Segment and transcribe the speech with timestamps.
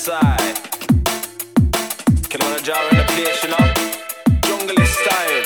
[0.00, 0.56] side.
[2.30, 3.66] Can I jar in the place, you know?
[4.46, 5.44] Jungle style.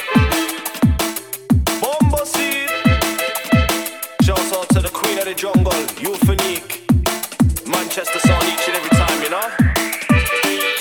[1.81, 2.71] Bombo seed.
[4.23, 6.73] Shout out to the queen of the jungle, Euphonique.
[7.67, 9.49] Manchester sound each and every time, you know?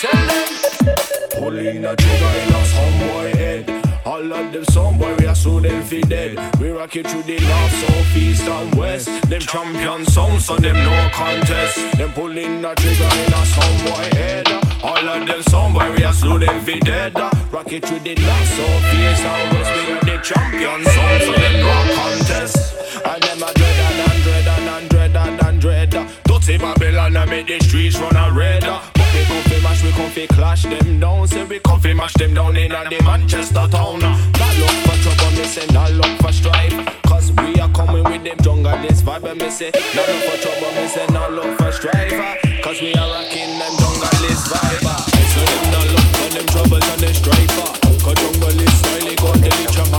[0.02, 0.48] Tell them.
[1.32, 3.23] Polina, juggle, someone
[4.24, 6.38] all of them some boy we are so them fi dead.
[6.60, 9.08] We rock it through the north, south, east and west.
[9.30, 11.98] Them champion sound, so them no contest.
[11.98, 14.48] Them pulling the trigger in a some boy head.
[14.84, 17.16] All of them some boy we are so them fi dead.
[17.52, 19.72] Rock it through the north, south, east and west.
[19.76, 22.58] We are the champion sound, so them no contest.
[23.06, 25.92] And them a dread than dread than dread than dread.
[26.24, 28.93] Dirty Babylon, I make the streets run a redder
[29.34, 31.28] so fi mash, we come fi clash them down.
[31.28, 34.04] Say we come fi mash them down in a the Manchester town.
[34.04, 34.18] Uh.
[34.40, 36.76] Not look for trouble, me say not look for strife.
[37.04, 40.38] Cause we are coming with them jungle this vibe, and me say not look for
[40.44, 42.14] trouble, me say not look for strife.
[42.14, 42.62] Uh.
[42.64, 44.86] Cause we are rocking them jungle this vibe.
[45.34, 47.54] So them not look for them troubles and them strife.
[48.04, 49.93] Cause jungle is style, they got the champ.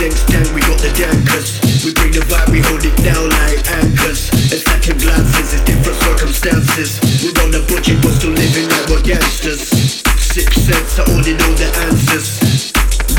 [0.00, 3.60] sinks down, we got the dankers We bring the vibe, we hold it down like
[3.68, 4.32] anchors.
[4.48, 6.96] It's catching glances, it's different circumstances.
[7.20, 9.68] We're on a budget, but still living like we're gangsters.
[10.16, 12.40] Six cents, I only know the answers.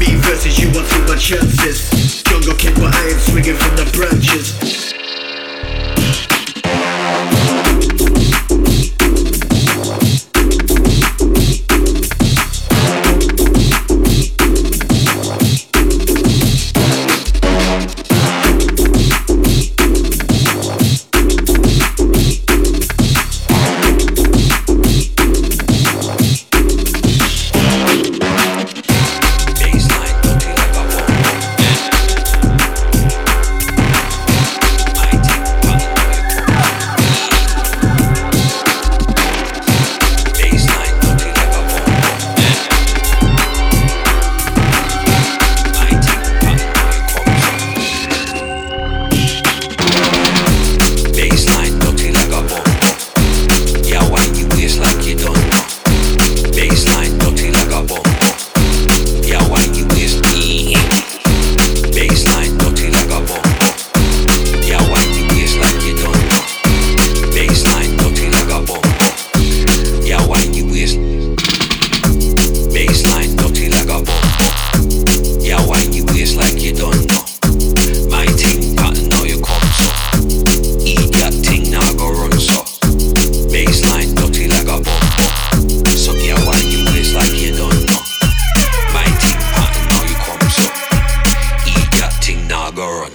[0.02, 1.86] Me versus you, I'll take my chances.
[2.26, 4.21] Jungle kick, but I ain't swinging from the branch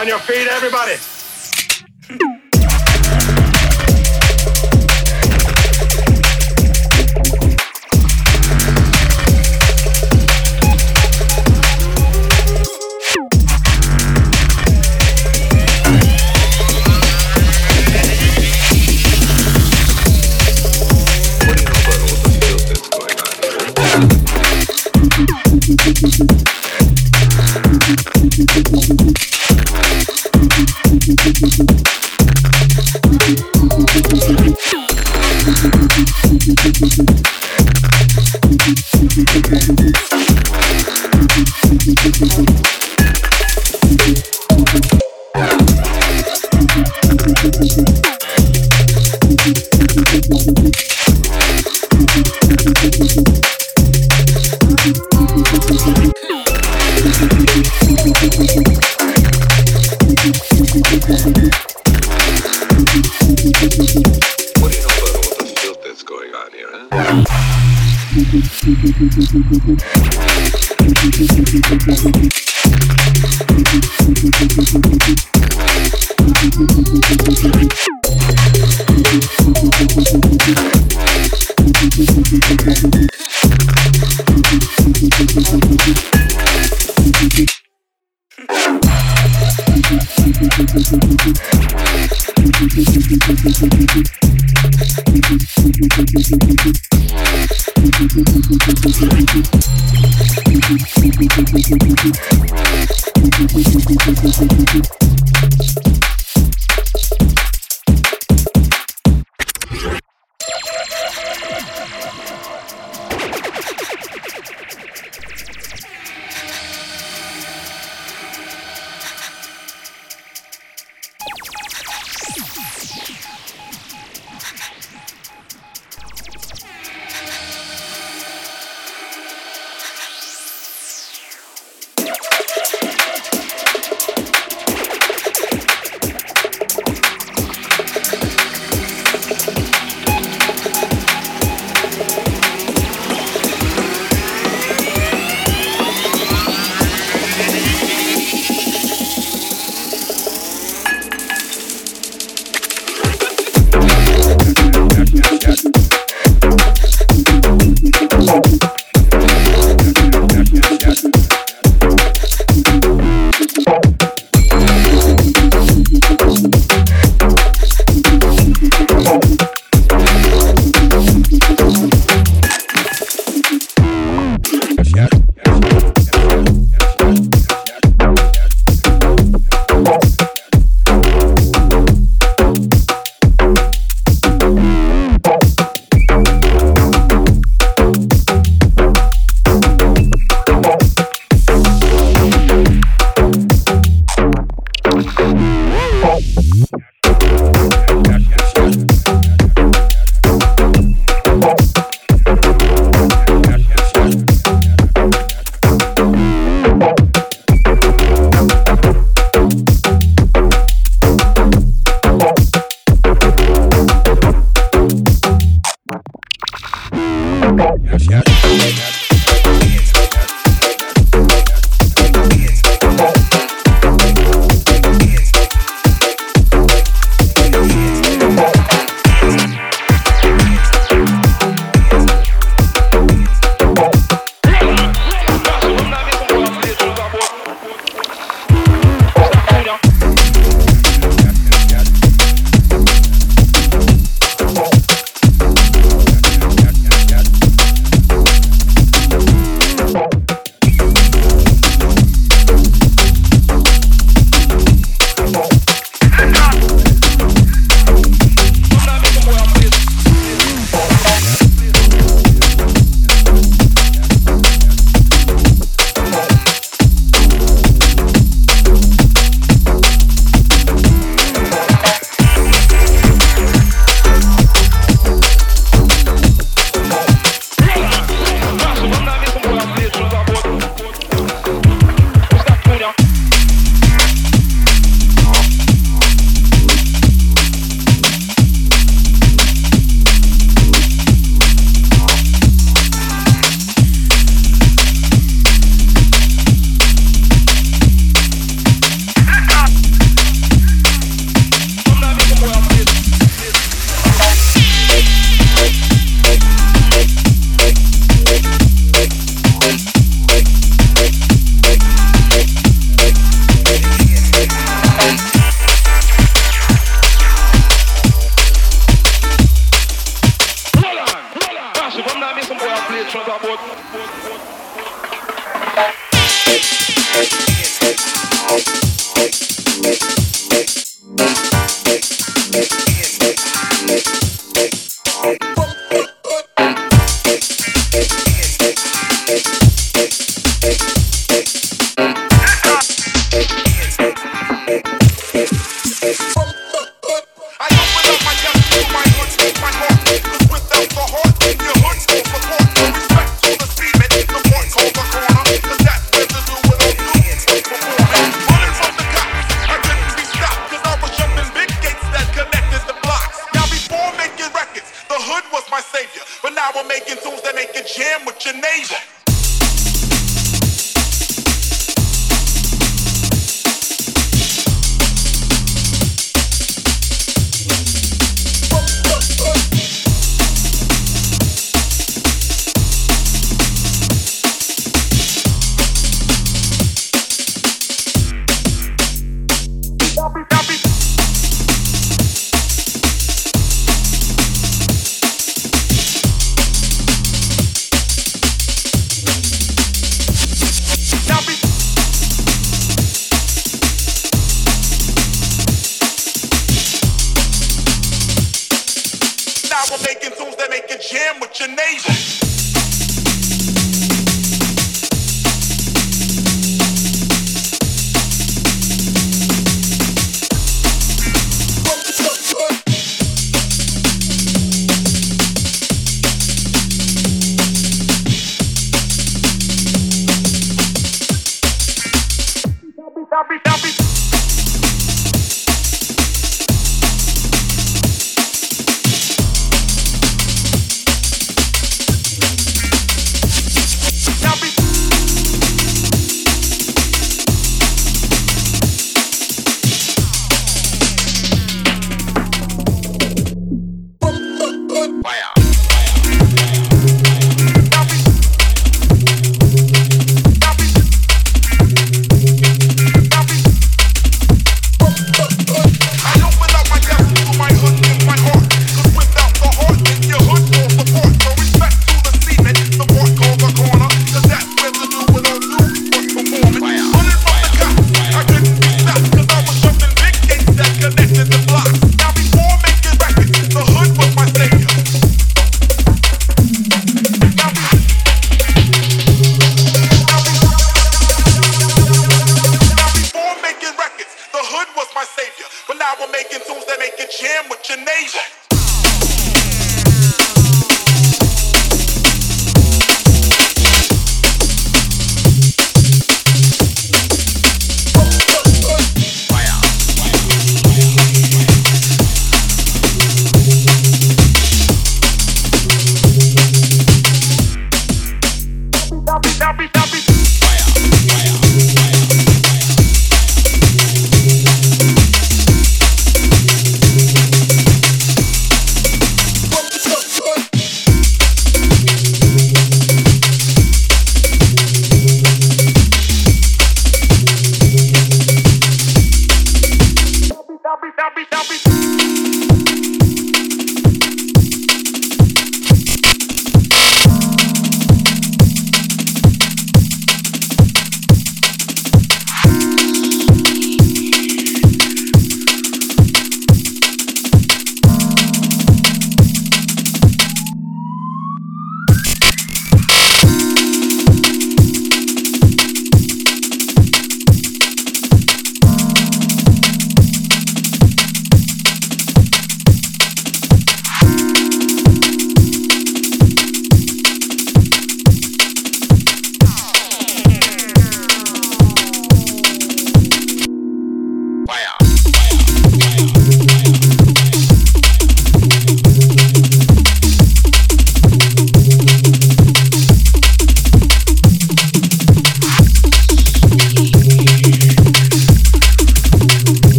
[0.00, 1.09] On your feet, everybody.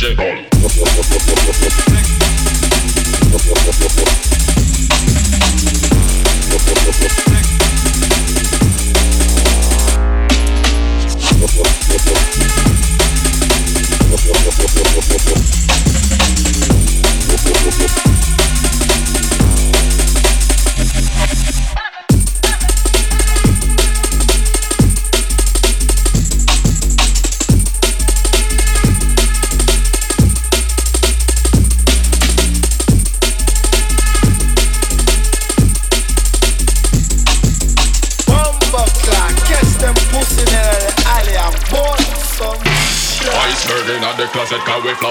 [0.00, 0.50] DJ Ball.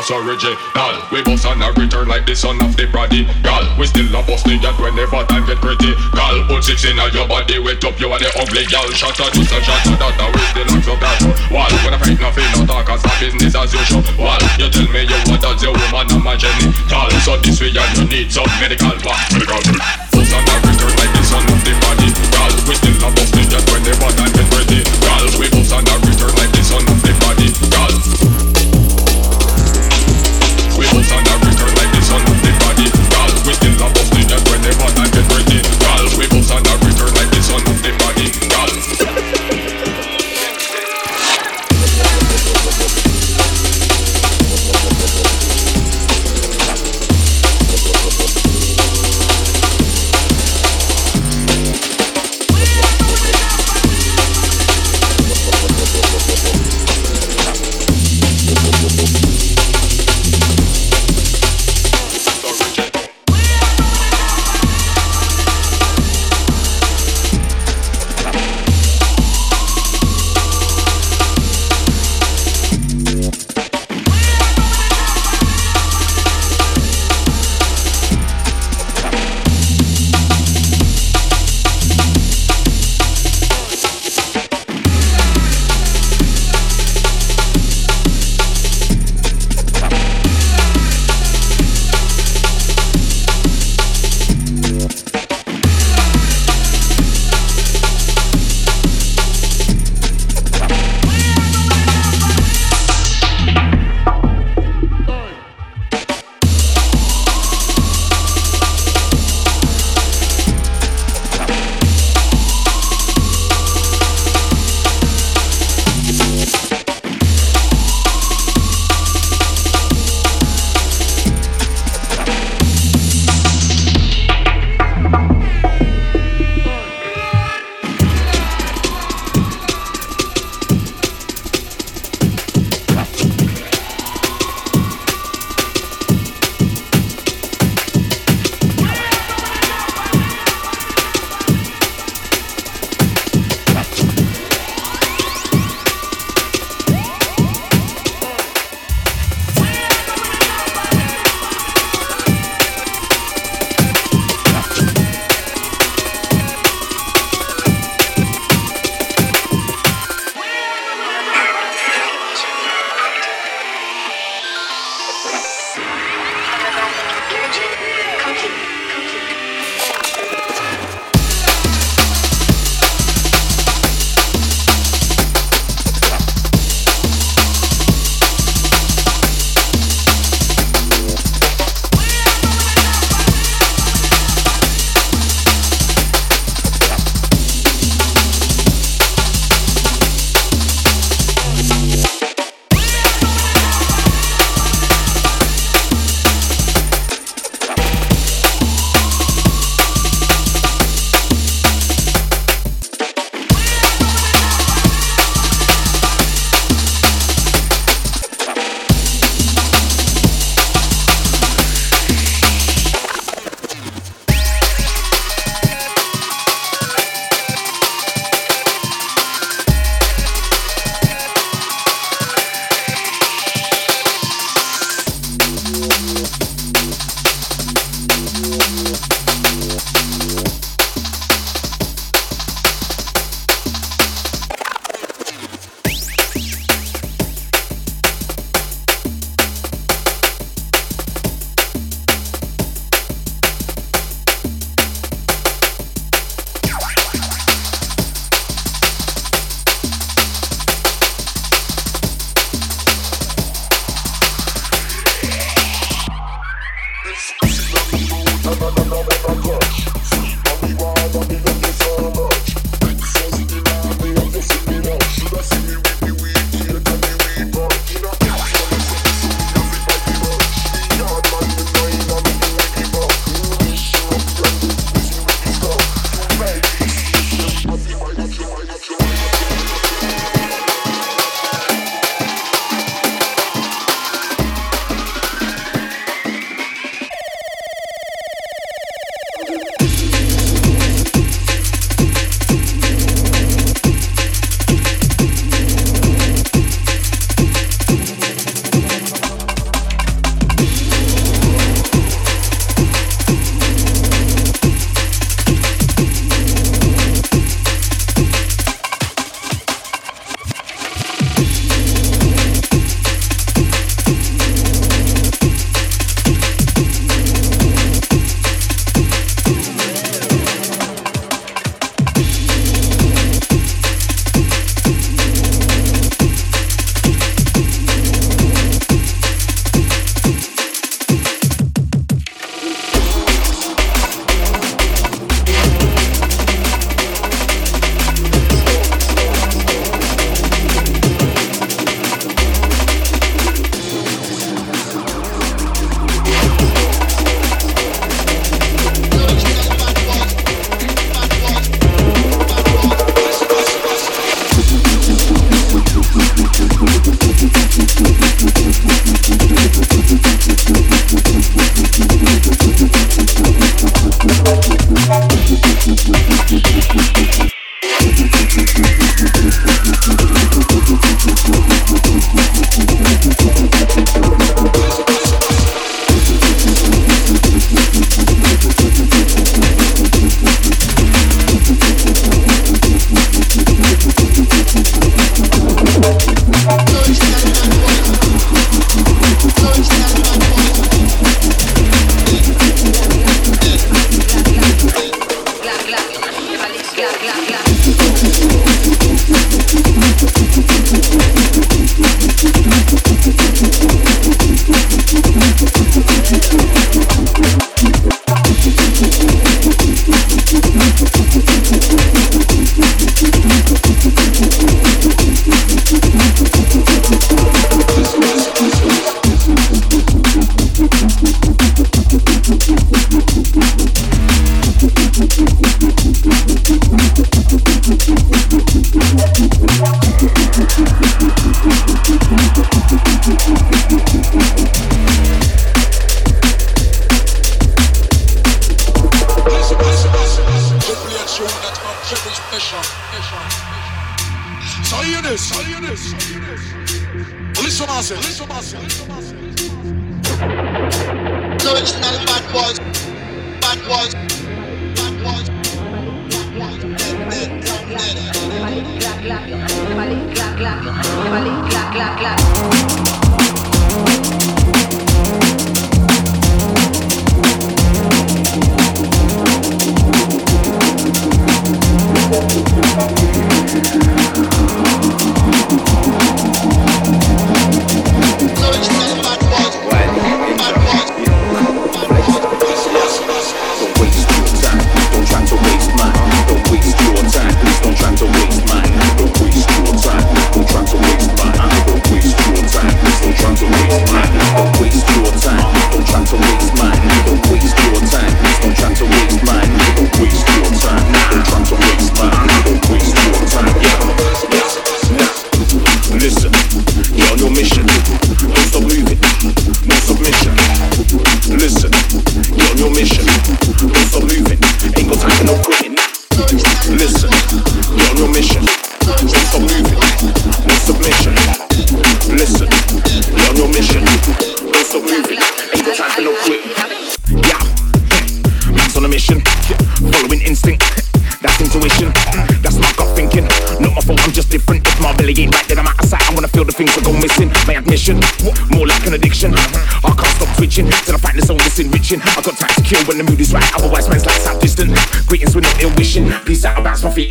[0.08, 0.56] Original.
[1.12, 3.28] We bust and a return like the son of the body.
[3.44, 5.60] Gal, we still a bust the yet whenever time get.
[5.60, 8.88] Gal, put six in your body, wet up you and the ugly gal.
[8.96, 11.20] Shot a juice and shot a that, we still like so that.
[11.52, 14.00] Wall, when I fight nothing, no talk as business as usual.
[14.16, 16.72] Wall, you tell me you what does your woman and my Jenny.
[16.88, 19.20] Gal, so this way and you need some medical back.
[19.36, 19.60] Medical
[20.16, 22.08] Bust and a return like the son of the body.
[22.32, 24.88] Gal, we still a bust the yet whenever time get.
[25.04, 26.99] Gal, we bust and a return like the son of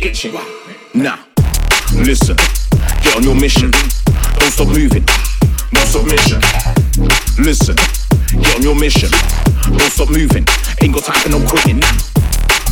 [0.09, 0.33] itching.
[0.93, 1.17] Nah,
[1.95, 2.35] listen,
[3.03, 3.71] get on your mission.
[3.71, 5.05] Don't stop moving,
[5.71, 6.41] no submission.
[7.37, 7.75] Listen,
[8.41, 9.09] get on your mission.
[9.77, 10.45] Don't stop moving,
[10.81, 11.79] ain't got time for no quitting.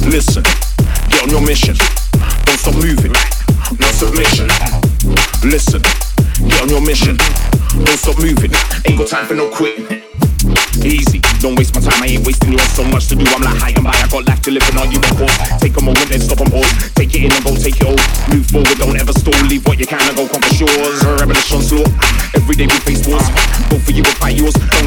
[0.09, 0.43] Listen,
[1.09, 1.75] get on your mission.
[2.45, 3.13] Don't stop moving,
[3.79, 4.47] no submission.
[5.43, 5.81] Listen,
[6.47, 7.17] get on your mission.
[7.17, 8.51] Don't stop moving,
[8.85, 9.76] ain't got time for no quitting.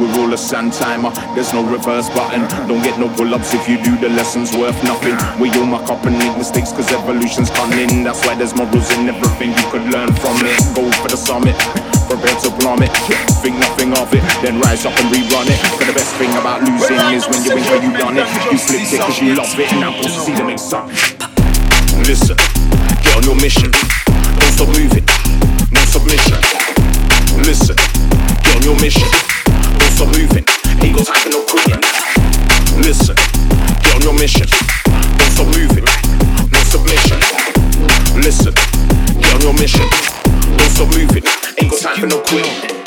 [0.00, 2.48] We're all a sand timer, uh, there's no reverse button.
[2.64, 5.12] Don't get no pull ups if you do the lessons worth nothing.
[5.36, 8.02] We all muck up and make mistakes cause evolution's cunning.
[8.02, 10.56] That's why there's morals in everything you could learn from it.
[10.72, 11.52] Go for the summit,
[12.08, 12.88] prepare to plummet.
[13.44, 15.60] Think nothing of it, then rise up and rerun it.
[15.84, 18.24] The best thing about losing is when you win where you done it.
[18.48, 20.88] You flipped it cause you love it, and now see the next up.
[22.08, 22.40] Listen,
[23.04, 23.68] get on your mission.
[23.68, 25.04] Don't stop moving,
[25.68, 26.40] no submission.
[27.44, 29.39] Listen, get on your mission
[30.00, 30.44] stop moving.
[30.44, 31.80] Time for no quitting.
[32.80, 33.16] Listen,
[33.82, 34.46] get on your mission.
[35.18, 35.84] Don't stop moving.
[35.84, 37.18] No submission.
[38.16, 38.54] Listen,
[39.20, 39.86] get on your mission.
[40.56, 41.22] Don't stop moving.
[41.58, 42.79] Ain't got time for no quitting.